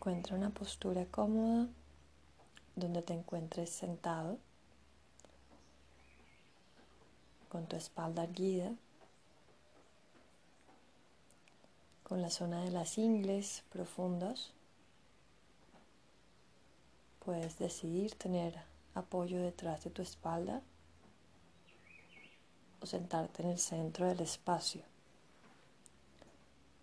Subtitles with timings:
[0.00, 1.68] Encuentra una postura cómoda
[2.74, 4.38] donde te encuentres sentado
[7.50, 8.72] con tu espalda erguida,
[12.02, 14.52] con la zona de las ingles profundas.
[17.22, 18.58] Puedes decidir tener
[18.94, 20.62] apoyo detrás de tu espalda
[22.80, 24.80] o sentarte en el centro del espacio.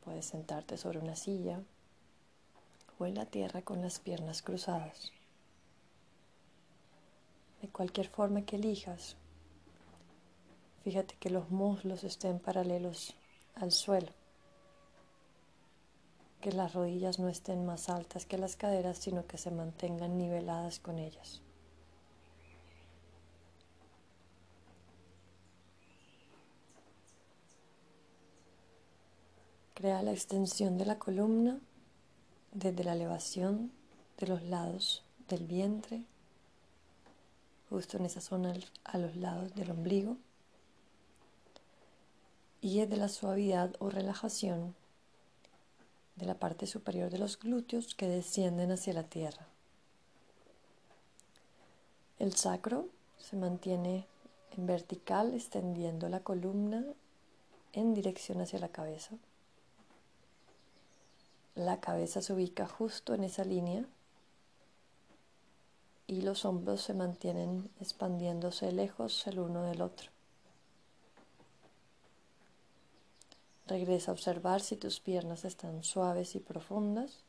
[0.06, 1.60] Puedes sentarte sobre una silla
[3.00, 5.12] o en la tierra con las piernas cruzadas.
[7.62, 9.18] De cualquier forma que elijas,
[10.84, 13.16] fíjate que los muslos estén paralelos
[13.56, 14.12] al suelo,
[16.42, 20.80] que las rodillas no estén más altas que las caderas, sino que se mantengan niveladas
[20.80, 21.42] con ellas.
[29.74, 31.60] Crea la extensión de la columna
[32.58, 33.72] desde la elevación
[34.18, 36.04] de los lados del vientre,
[37.70, 40.18] justo en esa zona a los lados del ombligo,
[42.60, 44.76] y desde la suavidad o relajación
[46.16, 49.46] de la parte superior de los glúteos que descienden hacia la tierra.
[52.18, 52.88] El sacro
[53.20, 54.08] se mantiene
[54.58, 56.84] en vertical extendiendo la columna
[57.74, 59.16] en dirección hacia la cabeza.
[61.58, 63.84] La cabeza se ubica justo en esa línea
[66.06, 70.12] y los hombros se mantienen expandiéndose lejos el uno del otro.
[73.66, 77.24] Regresa a observar si tus piernas están suaves y profundas,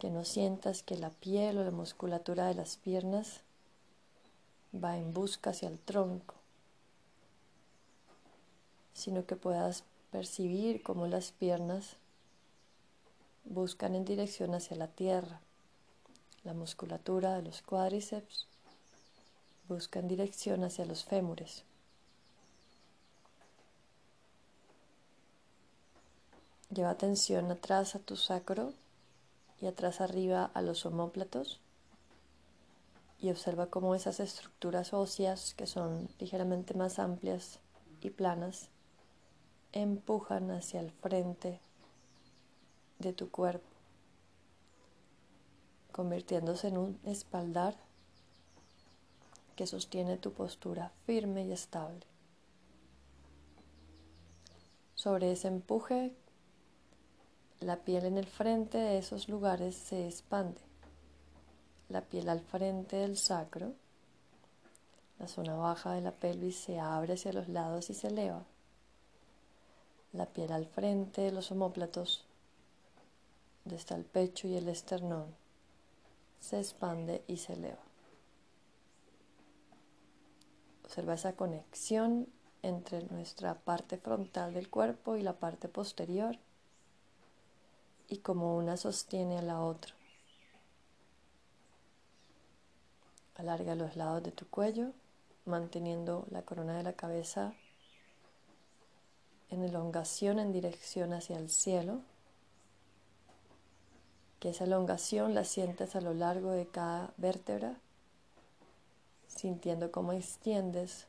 [0.00, 3.42] que no sientas que la piel o la musculatura de las piernas
[4.74, 6.34] va en busca hacia el tronco,
[8.92, 11.96] sino que puedas percibir cómo las piernas
[13.46, 15.40] buscan en dirección hacia la tierra.
[16.44, 18.46] La musculatura de los cuádriceps
[19.68, 21.64] busca en dirección hacia los fémures.
[26.70, 28.72] Lleva atención atrás a tu sacro
[29.60, 31.60] y atrás arriba a los omóplatos
[33.20, 37.60] y observa cómo esas estructuras óseas que son ligeramente más amplias
[38.02, 38.68] y planas
[39.72, 41.60] empujan hacia el frente
[42.98, 43.66] de tu cuerpo,
[45.92, 47.76] convirtiéndose en un espaldar
[49.56, 52.06] que sostiene tu postura firme y estable.
[54.94, 56.14] Sobre ese empuje,
[57.60, 60.60] la piel en el frente de esos lugares se expande.
[61.88, 63.72] La piel al frente del sacro,
[65.18, 68.44] la zona baja de la pelvis se abre hacia los lados y se eleva.
[70.12, 72.26] La piel al frente de los omóplatos
[73.66, 75.34] donde está el pecho y el esternón,
[76.38, 77.82] se expande y se eleva.
[80.84, 82.28] Observa esa conexión
[82.62, 86.38] entre nuestra parte frontal del cuerpo y la parte posterior
[88.08, 89.92] y como una sostiene a la otra.
[93.34, 94.92] Alarga los lados de tu cuello,
[95.44, 97.52] manteniendo la corona de la cabeza
[99.50, 102.02] en elongación en dirección hacia el cielo
[104.40, 107.76] que esa elongación la sientes a lo largo de cada vértebra,
[109.28, 111.06] sintiendo cómo extiendes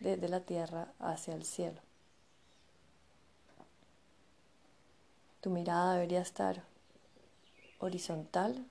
[0.00, 1.80] desde la tierra hacia el cielo.
[5.40, 6.64] Tu mirada debería estar
[7.78, 8.66] horizontal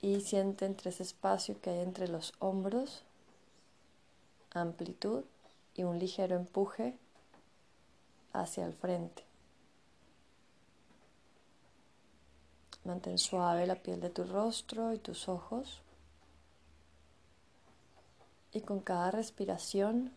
[0.00, 3.04] y siente entre ese espacio que hay entre los hombros
[4.54, 5.24] amplitud
[5.74, 6.96] y un ligero empuje
[8.32, 9.24] hacia el frente.
[12.84, 15.82] Mantén suave la piel de tu rostro y tus ojos.
[18.52, 20.12] Y con cada respiración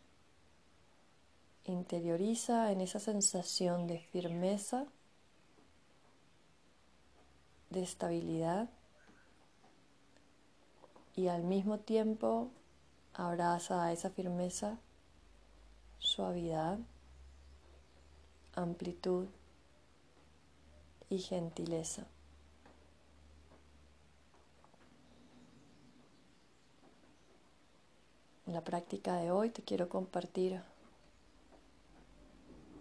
[1.64, 4.86] interioriza en esa sensación de firmeza,
[7.70, 8.70] de estabilidad
[11.16, 12.50] y al mismo tiempo
[13.14, 14.78] abraza a esa firmeza
[16.00, 16.78] suavidad,
[18.56, 19.28] amplitud
[21.10, 22.06] y gentileza.
[28.48, 30.54] En la práctica de hoy te quiero compartir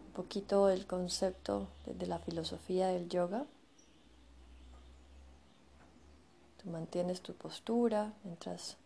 [0.06, 3.44] un poquito el concepto de la filosofía del yoga.
[6.62, 8.76] Tú mantienes tu postura mientras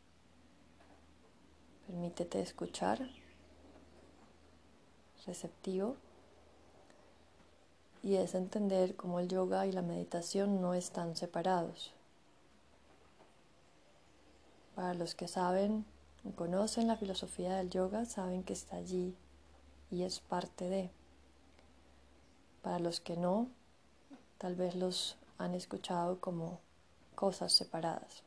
[1.86, 2.98] permítete escuchar,
[5.26, 5.96] receptivo.
[8.02, 11.92] y es entender cómo el yoga y la meditación no están separados.
[14.74, 15.84] Para los que saben
[16.36, 19.14] conocen la filosofía del yoga, saben que está allí
[19.90, 20.90] y es parte de.
[22.62, 23.48] Para los que no,
[24.38, 26.60] tal vez los han escuchado como
[27.14, 28.22] cosas separadas.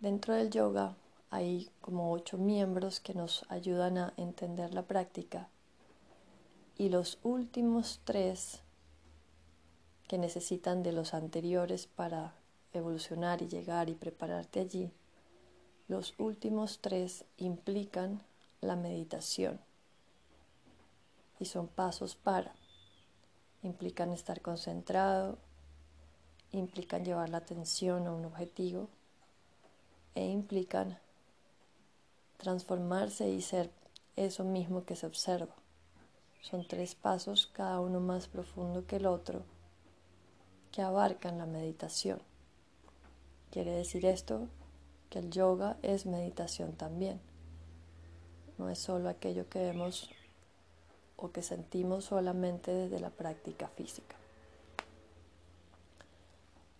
[0.00, 0.96] Dentro del yoga
[1.30, 5.48] hay como ocho miembros que nos ayudan a entender la práctica
[6.76, 8.60] y los últimos tres
[10.06, 12.32] que necesitan de los anteriores para
[12.72, 14.90] evolucionar y llegar y prepararte allí,
[15.88, 18.22] los últimos tres implican
[18.60, 19.58] la meditación
[21.40, 22.54] y son pasos para.
[23.62, 25.38] Implican estar concentrado,
[26.52, 28.88] implican llevar la atención a un objetivo
[30.14, 30.98] e implican
[32.36, 33.70] transformarse y ser
[34.16, 35.54] eso mismo que se observa.
[36.42, 39.42] Son tres pasos, cada uno más profundo que el otro,
[40.70, 42.20] que abarcan la meditación.
[43.50, 44.48] Quiere decir esto
[45.10, 47.20] que el yoga es meditación también.
[48.58, 50.10] No es solo aquello que vemos
[51.16, 54.16] o que sentimos solamente desde la práctica física.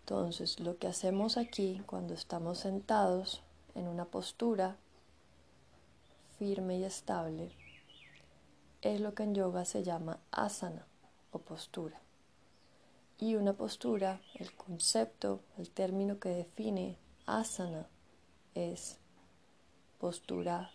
[0.01, 3.43] Entonces, lo que hacemos aquí cuando estamos sentados
[3.75, 4.77] en una postura
[6.39, 7.53] firme y estable
[8.81, 10.87] es lo que en yoga se llama asana
[11.33, 12.01] o postura.
[13.19, 16.97] Y una postura, el concepto, el término que define
[17.27, 17.87] asana
[18.59, 18.99] es
[19.99, 20.71] postura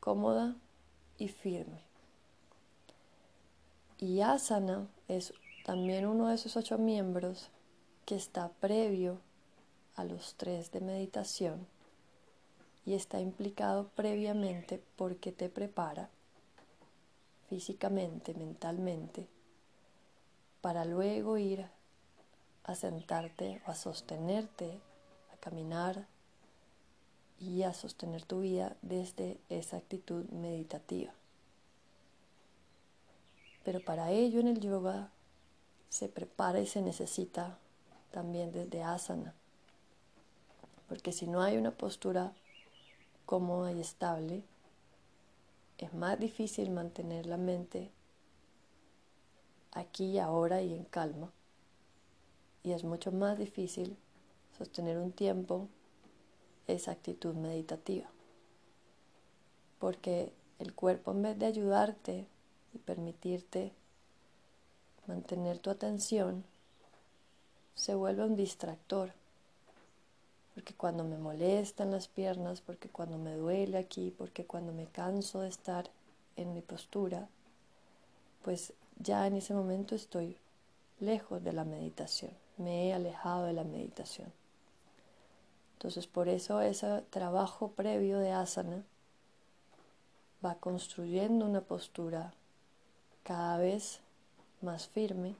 [0.00, 0.56] cómoda
[1.16, 1.82] y firme.
[3.98, 5.32] Y asana es
[5.64, 7.50] también uno de esos ocho miembros
[8.06, 9.20] que está previo
[9.96, 11.66] a los tres de meditación
[12.86, 16.08] y está implicado previamente porque te prepara
[17.48, 19.26] físicamente, mentalmente,
[20.60, 21.66] para luego ir
[22.64, 24.80] a sentarte o a sostenerte,
[25.32, 26.06] a caminar
[27.40, 31.12] y a sostener tu vida desde esa actitud meditativa.
[33.64, 35.10] Pero para ello en el yoga
[35.88, 37.58] se prepara y se necesita
[38.10, 39.34] también desde asana.
[40.88, 42.32] Porque si no hay una postura
[43.26, 44.42] cómoda y estable,
[45.78, 47.90] es más difícil mantener la mente
[49.72, 51.30] aquí y ahora y en calma.
[52.64, 53.96] Y es mucho más difícil
[54.56, 55.68] sostener un tiempo
[56.68, 58.06] esa actitud meditativa.
[59.80, 62.26] Porque el cuerpo en vez de ayudarte
[62.74, 63.72] y permitirte
[65.06, 66.44] mantener tu atención,
[67.74, 69.12] se vuelve un distractor.
[70.54, 75.40] Porque cuando me molestan las piernas, porque cuando me duele aquí, porque cuando me canso
[75.40, 75.88] de estar
[76.36, 77.28] en mi postura,
[78.42, 80.36] pues ya en ese momento estoy
[81.00, 84.32] lejos de la meditación, me he alejado de la meditación.
[85.78, 88.82] Entonces por eso ese trabajo previo de asana
[90.44, 92.34] va construyendo una postura
[93.22, 94.00] cada vez
[94.60, 95.36] más firme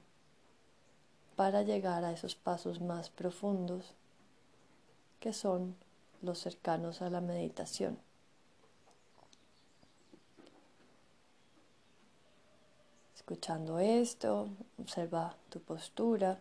[1.35, 3.95] para llegar a esos pasos más profundos
[5.19, 5.75] que son
[6.21, 7.99] los cercanos a la meditación.
[13.13, 14.47] Escuchando esto,
[14.77, 16.39] observa tu postura.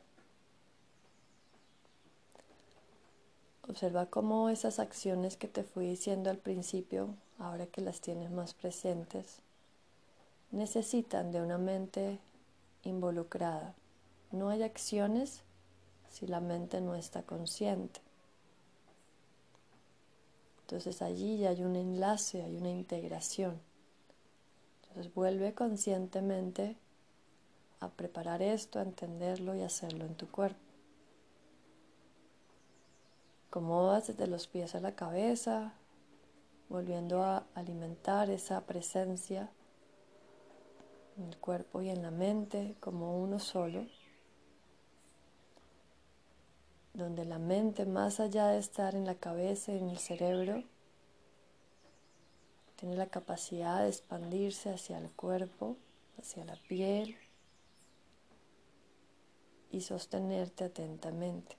[3.68, 8.54] Observa cómo esas acciones que te fui diciendo al principio, ahora que las tienes más
[8.54, 9.40] presentes,
[10.50, 12.18] necesitan de una mente
[12.82, 13.75] involucrada.
[14.32, 15.42] No hay acciones
[16.08, 18.00] si la mente no está consciente.
[20.62, 23.60] Entonces allí ya hay un enlace, hay una integración.
[24.82, 26.76] Entonces vuelve conscientemente
[27.80, 30.67] a preparar esto, a entenderlo y hacerlo en tu cuerpo.
[33.58, 35.72] Acomodas desde los pies a la cabeza,
[36.68, 39.50] volviendo a alimentar esa presencia
[41.16, 43.84] en el cuerpo y en la mente como uno solo,
[46.94, 50.62] donde la mente, más allá de estar en la cabeza y en el cerebro,
[52.76, 55.76] tiene la capacidad de expandirse hacia el cuerpo,
[56.16, 57.16] hacia la piel
[59.72, 61.57] y sostenerte atentamente.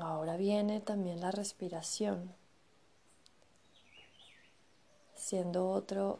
[0.00, 2.34] Ahora viene también la respiración,
[5.14, 6.18] siendo otro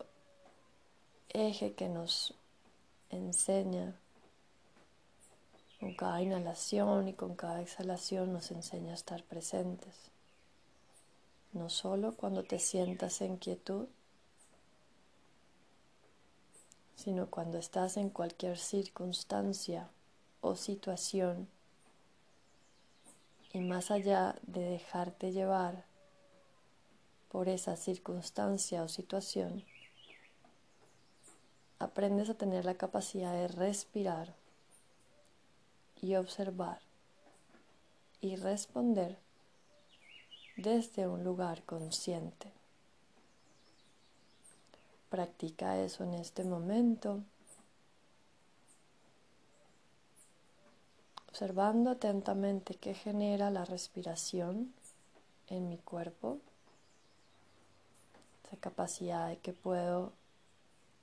[1.30, 2.34] eje que nos
[3.08, 3.96] enseña
[5.80, 10.10] con cada inhalación y con cada exhalación nos enseña a estar presentes.
[11.52, 13.88] No solo cuando te sientas en quietud,
[16.96, 19.88] sino cuando estás en cualquier circunstancia
[20.42, 21.48] o situación
[23.52, 25.84] y más allá de dejarte llevar
[27.30, 29.64] por esa circunstancia o situación,
[31.78, 34.34] aprendes a tener la capacidad de respirar
[36.00, 36.80] y observar
[38.20, 39.18] y responder
[40.56, 42.52] desde un lugar consciente.
[45.08, 47.22] Practica eso en este momento,
[51.30, 54.74] observando atentamente qué genera la respiración
[55.46, 56.38] en mi cuerpo,
[58.44, 60.12] esa capacidad de que puedo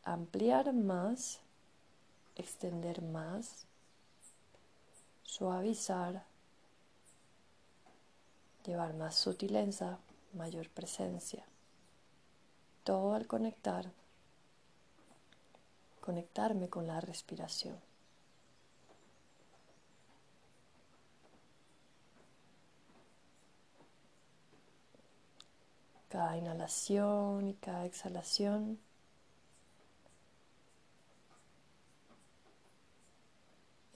[0.03, 1.39] ampliar más,
[2.35, 3.65] extender más,
[5.23, 6.25] suavizar,
[8.65, 9.97] llevar más sutileza,
[10.33, 11.45] mayor presencia.
[12.83, 13.91] Todo al conectar,
[16.01, 17.86] conectarme con la respiración.
[26.37, 28.79] Inhalación y cada exhalación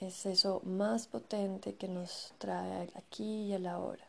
[0.06, 4.06] es eso más potente que nos trae aquí y a la hora.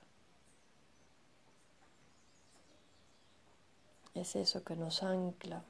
[4.16, 5.64] Es eso que nos ancla.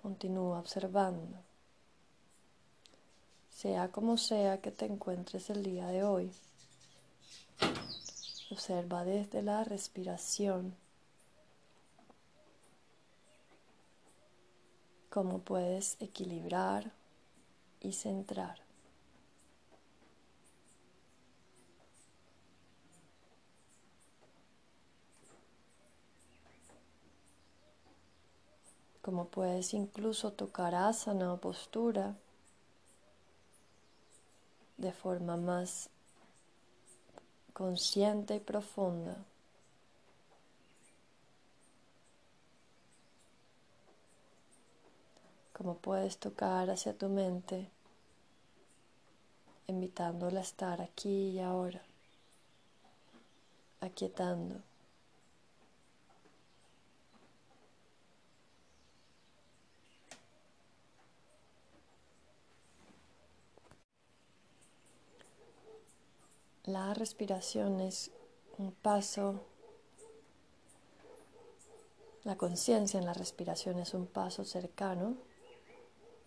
[0.00, 1.38] Continúa observando.
[3.50, 6.32] Sea como sea que te encuentres el día de hoy.
[8.50, 10.74] Observa desde la respiración
[15.10, 16.92] cómo puedes equilibrar
[17.80, 18.60] y centrar.
[29.02, 32.14] Cómo puedes incluso tocar asana o postura
[34.76, 35.90] de forma más
[37.50, 39.16] consciente y profunda.
[45.52, 47.68] Cómo puedes tocar hacia tu mente,
[49.66, 51.82] invitándola a estar aquí y ahora,
[53.80, 54.69] aquietando.
[66.70, 68.12] La respiración es
[68.56, 69.40] un paso,
[72.22, 75.16] la conciencia en la respiración es un paso cercano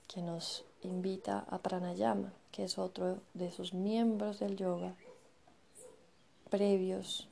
[0.05, 4.97] que nos invita a pranayama, que es otro de sus miembros del yoga
[6.50, 7.29] previos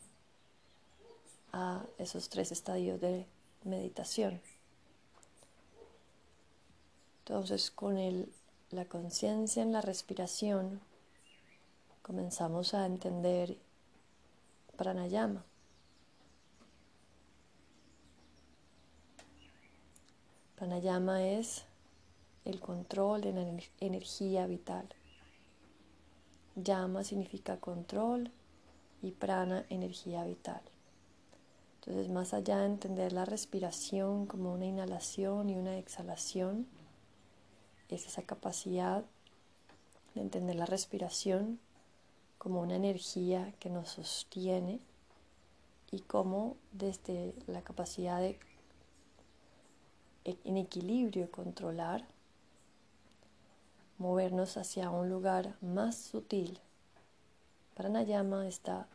[1.51, 3.25] a esos tres estadios de
[3.65, 4.39] meditación.
[7.25, 8.31] Entonces, con el,
[8.69, 10.79] la conciencia en la respiración,
[12.01, 13.57] comenzamos a entender
[14.75, 15.43] pranayama.
[20.55, 21.65] Pranayama es
[22.45, 23.45] el control de la
[23.79, 24.87] energía vital.
[26.55, 28.31] Llama significa control
[29.01, 30.61] y prana energía vital.
[31.75, 36.67] Entonces, más allá de entender la respiración como una inhalación y una exhalación,
[37.89, 39.03] es esa capacidad
[40.13, 41.59] de entender la respiración
[42.41, 44.79] como una energía que nos sostiene
[45.91, 48.39] y como desde la capacidad de
[50.23, 52.03] en equilibrio controlar
[53.99, 56.59] movernos hacia un lugar más sutil.
[57.75, 58.87] Pranayama está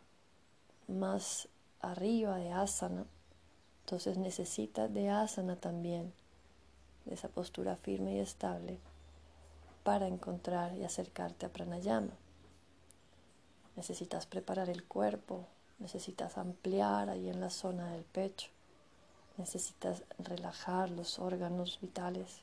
[0.88, 1.48] más
[1.78, 3.06] arriba de asana,
[3.84, 6.12] entonces necesitas de asana también,
[7.04, 8.80] de esa postura firme y estable,
[9.84, 12.25] para encontrar y acercarte a pranayama.
[13.76, 15.46] Necesitas preparar el cuerpo,
[15.78, 18.48] necesitas ampliar ahí en la zona del pecho,
[19.36, 22.40] necesitas relajar los órganos vitales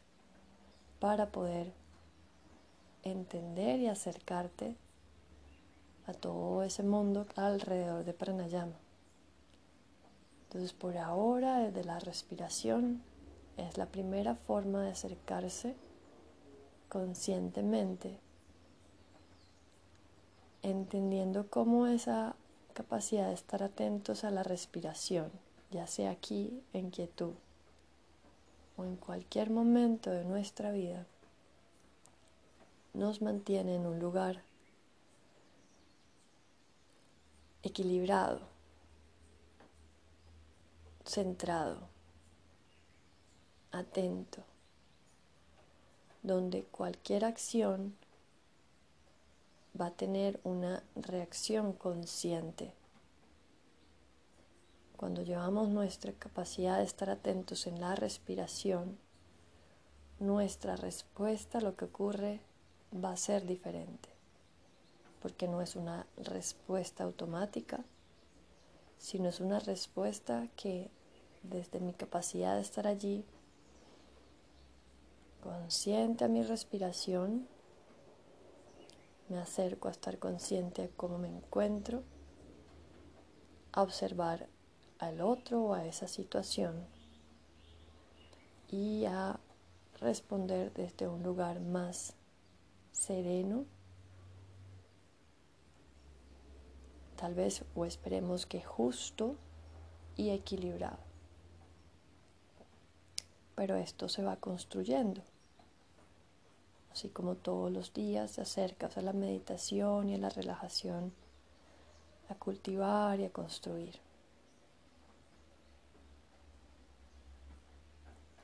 [1.00, 1.74] para poder
[3.04, 4.76] entender y acercarte
[6.06, 8.76] a todo ese mundo alrededor de pranayama.
[10.44, 13.02] Entonces por ahora desde la respiración
[13.58, 15.76] es la primera forma de acercarse
[16.90, 18.20] conscientemente,
[20.64, 22.36] entendiendo cómo esa
[22.74, 25.32] capacidad de estar atentos a la respiración,
[25.70, 27.34] ya sea aquí en quietud
[28.78, 31.06] o en cualquier momento de nuestra vida,
[32.94, 34.42] nos mantiene en un lugar
[37.62, 38.42] equilibrado,
[41.06, 41.88] centrado,
[43.72, 44.44] atento,
[46.22, 47.96] donde cualquier acción
[49.80, 52.74] va a tener una reacción consciente.
[54.98, 58.98] Cuando llevamos nuestra capacidad de estar atentos en la respiración,
[60.20, 62.40] nuestra respuesta a lo que ocurre
[62.94, 64.10] va a ser diferente,
[65.22, 67.84] porque no es una respuesta automática,
[68.98, 70.90] sino es una respuesta que
[71.42, 73.26] desde mi capacidad de estar allí,
[75.42, 77.48] consciente a mi respiración,
[79.30, 82.04] me acerco a estar consciente de cómo me encuentro,
[83.72, 84.48] a observar
[85.00, 86.86] al otro o a esa situación
[88.70, 89.40] y a
[90.00, 92.16] responder desde un lugar más
[92.92, 93.66] sereno,
[97.16, 99.36] tal vez o esperemos que justo
[100.16, 101.00] y equilibrado.
[103.56, 105.22] Pero esto se va construyendo.
[106.94, 111.12] Así como todos los días te acercas a la meditación y a la relajación,
[112.30, 114.00] a cultivar y a construir.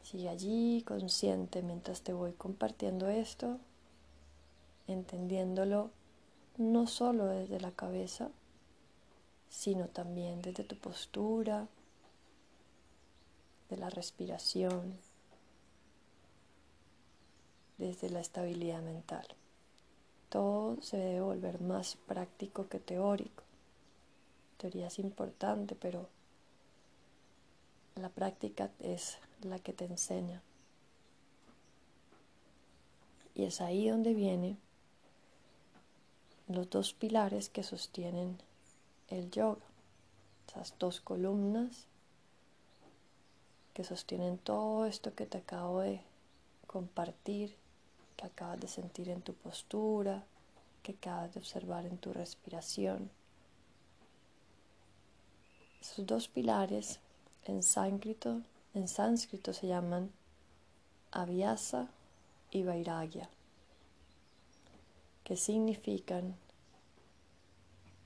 [0.02, 3.60] Sigue allí consciente mientras te voy compartiendo esto,
[4.88, 5.92] entendiéndolo
[6.58, 8.32] no solo desde la cabeza,
[9.48, 11.68] sino también desde tu postura,
[13.70, 14.98] de la respiración,
[17.80, 19.26] desde la estabilidad mental.
[20.30, 23.44] Todo se debe volver más práctico que teórico.
[24.58, 26.08] teoría es importante, pero
[27.96, 30.44] la práctica es la que te enseña.
[33.34, 34.60] Y es ahí donde vienen
[36.48, 38.38] los dos pilares que sostienen
[39.08, 39.66] el yoga,
[40.48, 41.86] esas dos columnas
[43.74, 46.02] que sostienen todo esto que te acabo de
[46.68, 47.56] compartir,
[48.20, 50.26] que acabas de sentir en tu postura,
[50.84, 53.10] que acabas de observar en tu respiración.
[55.80, 57.00] Esos dos pilares
[57.46, 58.42] en sánscrito
[58.74, 60.12] en sánscrito se llaman
[61.12, 61.88] Avyasa
[62.52, 63.30] y Vairagya,
[65.24, 66.36] que significan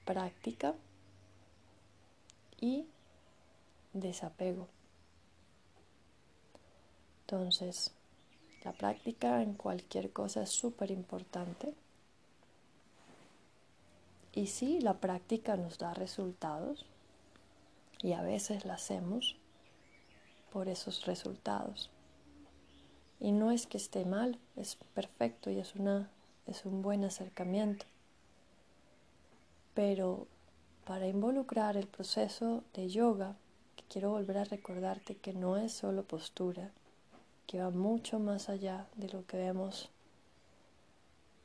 [0.06, 0.76] práctica
[2.62, 2.86] y
[3.93, 4.67] desapego.
[7.21, 7.91] Entonces,
[8.63, 11.73] la práctica en cualquier cosa es súper importante.
[14.34, 16.86] Y sí, la práctica nos da resultados
[18.02, 19.36] y a veces la hacemos
[20.52, 21.89] por esos resultados.
[23.19, 26.10] Y no es que esté mal, es perfecto y es, una,
[26.47, 27.86] es un buen acercamiento.
[29.73, 30.28] Pero
[30.86, 33.36] para involucrar el proceso de yoga,
[33.89, 36.71] quiero volver a recordarte que no es solo postura,
[37.47, 39.89] que va mucho más allá de lo que vemos,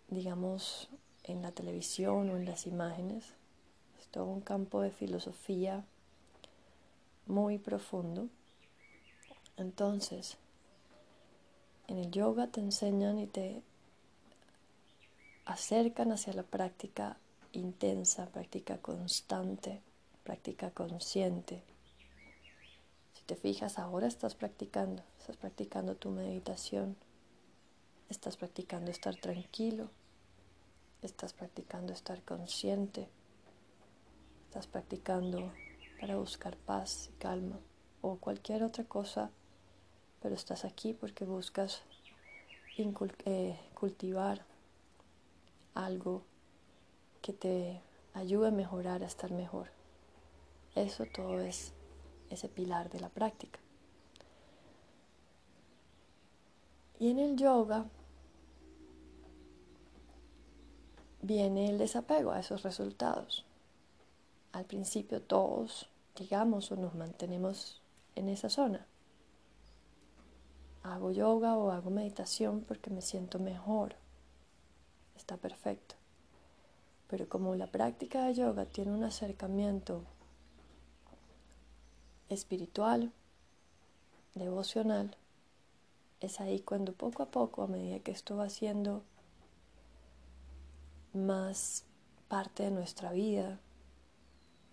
[0.09, 0.89] digamos,
[1.25, 3.35] en la televisión o en las imágenes.
[4.01, 5.85] Es todo un campo de filosofía
[7.27, 8.29] muy profundo
[9.59, 10.39] entonces,
[11.89, 13.61] en el yoga te enseñan y te
[15.47, 17.17] acercan hacia la práctica
[17.53, 19.83] intensa, práctica constante,
[20.23, 21.65] práctica consciente.
[23.29, 26.97] Te fijas, ahora estás practicando, estás practicando tu meditación,
[28.09, 29.91] estás practicando estar tranquilo,
[31.03, 33.11] estás practicando estar consciente,
[34.47, 35.53] estás practicando
[36.01, 37.61] para buscar paz y calma
[38.01, 39.31] o cualquier otra cosa
[40.23, 41.83] pero estás aquí porque buscas
[43.27, 44.47] eh, cultivar
[45.75, 46.23] algo
[47.21, 47.83] que te
[48.15, 49.69] ayude a mejorar, a estar mejor.
[50.75, 51.75] Eso todo es
[52.31, 53.59] ese pilar de la práctica.
[56.99, 57.87] Y en el yoga
[61.23, 63.45] viene el desapego a esos resultados.
[64.53, 67.81] Al principio todos, digamos, o nos mantenemos
[68.17, 68.87] en esa zona
[70.93, 73.95] hago yoga o hago meditación porque me siento mejor.
[75.17, 75.95] Está perfecto.
[77.09, 80.03] Pero como la práctica de yoga tiene un acercamiento
[82.29, 83.13] espiritual,
[84.35, 85.17] devocional,
[86.21, 89.03] es ahí cuando poco a poco, a medida que esto va siendo
[91.13, 91.85] más
[92.29, 93.61] parte de nuestra vida,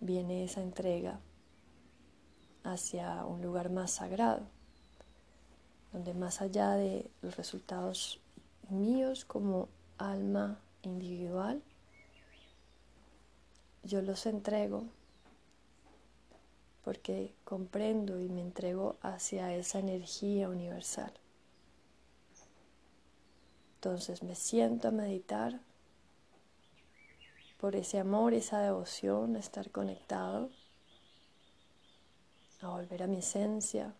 [0.00, 1.20] viene esa entrega
[2.64, 4.46] hacia un lugar más sagrado
[5.96, 8.20] donde más allá de los resultados
[8.68, 11.62] míos como alma individual,
[13.82, 14.84] yo los entrego
[16.86, 21.12] porque comprendo y me entrego hacia esa energía universal.
[23.74, 25.60] Entonces me siento a meditar
[27.58, 30.48] por ese amor, esa devoción, a estar conectado,
[32.60, 33.92] a volver a mi esencia,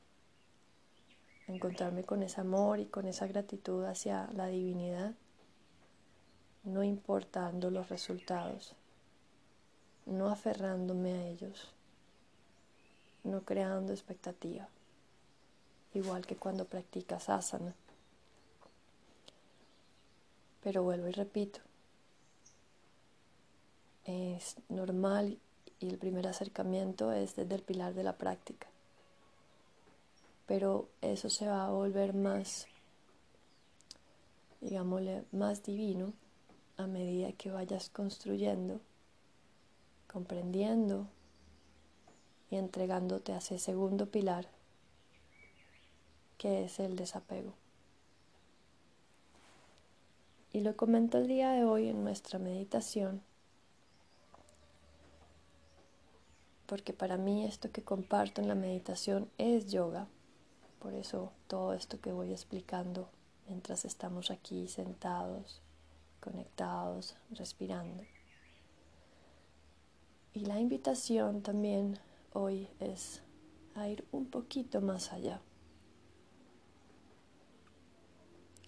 [1.49, 5.13] a encontrarme con ese amor y con esa gratitud hacia la divinidad,
[6.63, 8.77] no importando los resultados,
[10.05, 11.76] no aferrándome a ellos,
[13.27, 14.69] no creando expectativa,
[15.95, 17.75] igual que cuando practicas asana.
[20.63, 21.61] Pero vuelvo y repito,
[24.05, 25.39] es normal
[25.79, 28.67] y el primer acercamiento es desde el pilar de la práctica.
[30.47, 32.67] Pero eso se va a volver más,
[34.61, 36.13] digámosle, más divino
[36.77, 38.81] a medida que vayas construyendo,
[40.07, 41.09] comprendiendo
[42.51, 44.49] y entregándote a ese segundo pilar
[46.39, 47.55] que es el desapego.
[50.53, 53.23] Y lo comento el día de hoy en nuestra meditación
[56.67, 60.09] porque para mí esto que comparto en la meditación es yoga.
[60.81, 63.09] Por eso todo esto que voy explicando
[63.49, 65.63] mientras estamos aquí sentados,
[66.21, 68.05] conectados, respirando.
[70.35, 71.99] Y la invitación también
[72.37, 73.23] hoy es
[73.75, 75.41] a ir un poquito más allá.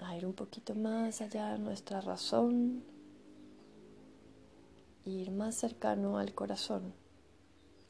[0.01, 2.85] A ir un poquito más allá de nuestra razón,
[5.05, 6.95] ir más cercano al corazón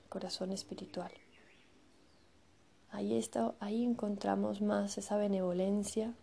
[0.08, 1.12] corazón espiritual.
[2.90, 6.14] Ahí, está, ahí encontramos más esa benevolencia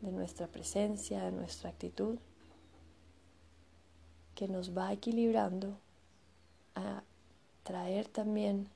[0.00, 2.18] de nuestra presencia, de nuestra actitud,
[4.34, 5.78] que nos va equilibrando
[6.74, 7.02] a
[7.66, 8.68] traer también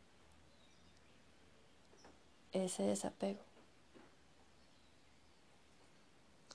[2.51, 3.39] ese desapego,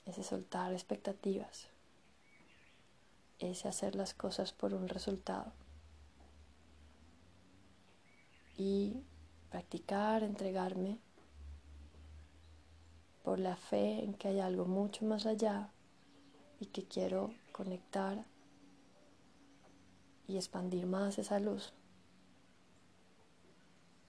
[0.05, 1.69] ese soltar expectativas,
[3.39, 5.53] ese hacer las cosas por un resultado
[8.57, 8.97] y
[9.49, 10.99] practicar, entregarme
[13.23, 15.69] por la fe en que hay algo mucho más allá
[16.59, 18.25] y que quiero conectar
[20.27, 21.71] y expandir más esa luz.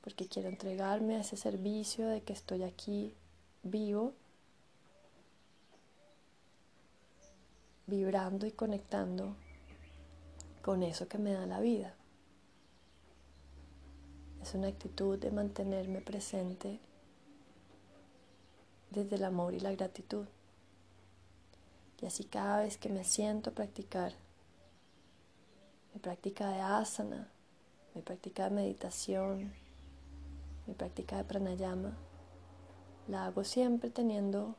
[0.07, 3.13] Porque quiero entregarme a ese servicio de que estoy aquí
[3.65, 4.13] vivo,
[7.89, 9.35] vibrando y conectando
[10.63, 11.93] con eso que me da la vida.
[14.41, 16.79] Es una actitud de mantenerme presente
[18.91, 20.27] desde el amor y la gratitud.
[22.01, 24.13] Y así cada vez que me siento a practicar
[25.93, 27.29] mi práctica de asana,
[27.93, 29.66] mi práctica de meditación,
[30.67, 31.97] mi práctica de pranayama,
[33.09, 34.57] la hago siempre teniendo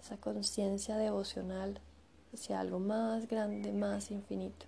[0.00, 1.80] esa conciencia devocional
[2.32, 4.66] hacia algo más grande, más infinito.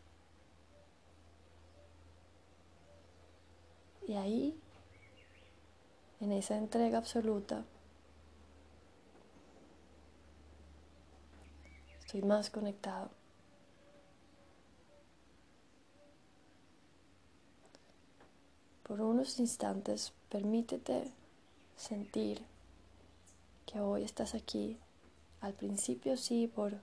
[4.07, 4.59] Y ahí,
[6.21, 7.65] en esa entrega absoluta,
[12.01, 13.11] estoy más conectado.
[18.83, 21.11] Por unos instantes, permítete
[21.77, 22.43] sentir
[23.67, 24.79] que hoy estás aquí.
[25.41, 26.79] Al principio sí, por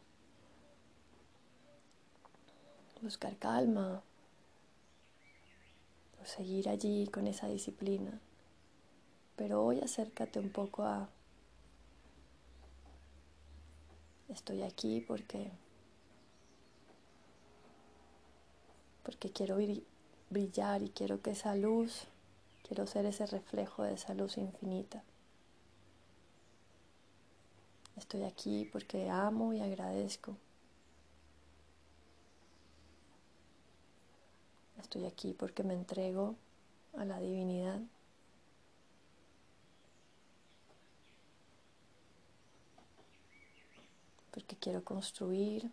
[3.02, 4.04] buscar calma,
[6.28, 8.20] seguir allí con esa disciplina.
[9.36, 11.10] Pero hoy acércate un poco a,
[14.30, 15.52] estoy aquí porque,
[19.04, 19.58] porque quiero
[20.30, 22.08] brillar y quiero que esa luz,
[22.68, 25.04] quiero ser ese reflejo de esa luz infinita.
[27.96, 30.36] Estoy aquí porque amo y agradezco.
[34.80, 36.36] Estoy aquí porque me entrego
[36.98, 37.80] a la divinidad.
[44.32, 45.72] Porque quiero construir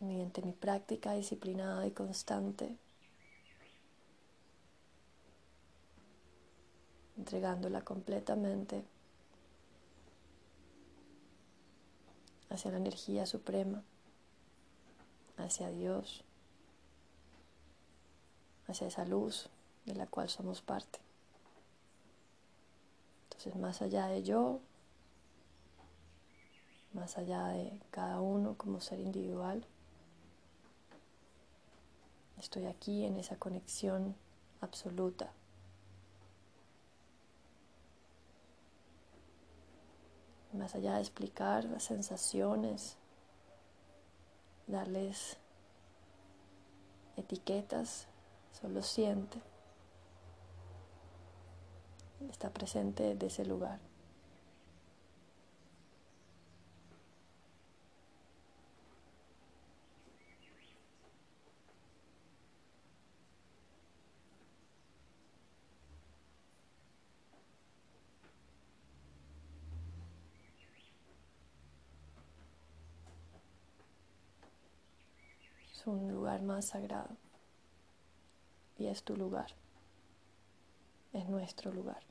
[0.00, 2.76] mediante mi práctica disciplinada y constante,
[7.18, 8.84] entregándola completamente
[12.48, 13.82] hacia la energía suprema,
[15.36, 16.24] hacia Dios
[18.68, 19.48] hacia esa luz
[19.86, 21.00] de la cual somos parte.
[23.24, 24.60] Entonces, más allá de yo,
[26.92, 29.64] más allá de cada uno como ser individual,
[32.38, 34.14] estoy aquí en esa conexión
[34.60, 35.32] absoluta.
[40.58, 42.96] Más allá de explicar las sensaciones,
[44.66, 45.36] darles
[47.16, 48.08] etiquetas,
[48.60, 49.40] solo siente.
[52.28, 53.78] Está presente de ese lugar.
[75.88, 77.16] Un lugar más sagrado.
[78.78, 79.54] Y es tu lugar.
[81.12, 82.02] Es nuestro lugar.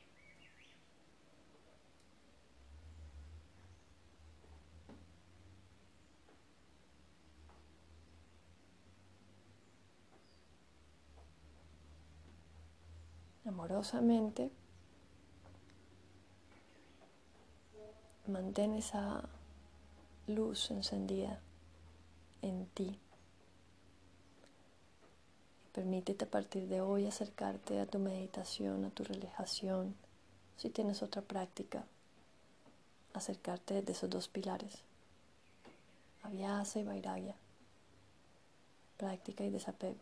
[13.46, 14.52] Amorosamente,
[18.28, 19.24] mantén esa
[20.28, 21.40] luz encendida
[22.42, 23.00] en ti.
[25.78, 29.94] Permítete a partir de hoy acercarte a tu meditación, a tu relajación.
[30.58, 31.86] Si tienes otra práctica,
[33.14, 34.82] acercarte de esos dos pilares,
[36.24, 37.36] Avyasa y Vairagya,
[38.98, 40.00] práctica y desapego.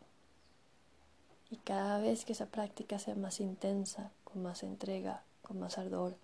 [1.51, 6.15] Y cada vez que esa práctica sea más intensa, con más entrega, con más ardor,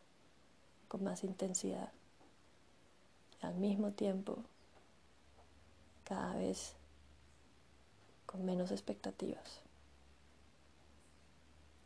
[0.87, 1.91] con más intensidad,
[3.41, 4.37] al mismo tiempo,
[6.05, 6.73] cada vez
[8.31, 9.61] con menos expectativas,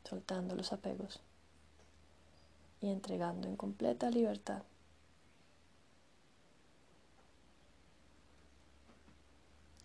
[0.07, 1.19] soltando los apegos
[2.81, 4.61] y entregando en completa libertad.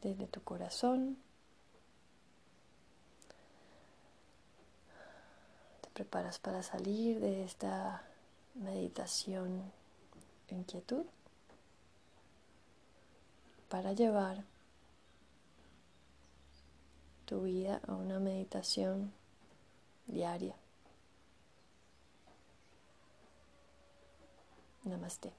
[0.02, 1.18] Desde tu corazón
[5.82, 8.02] te preparas para salir de esta
[8.54, 9.72] meditación
[10.48, 11.04] en quietud
[13.68, 14.44] para llevar
[17.30, 19.12] tu vida a una meditación
[20.08, 20.56] diaria.
[24.82, 25.32] Namaste.